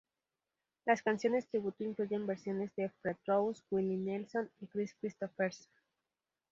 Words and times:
Las 0.83 1.03
canciones 1.03 1.47
tributo 1.47 1.83
incluyen 1.83 2.25
versiones 2.25 2.71
de 2.75 2.89
Fred 3.03 3.17
Rose, 3.27 3.61
Willie 3.69 3.97
Nelson 3.97 4.49
y 4.59 4.65
Kris 4.65 4.95
Kristofferson. 4.99 5.71